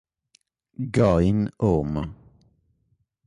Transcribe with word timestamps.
Goin' 0.97 1.51
Home 1.61 2.01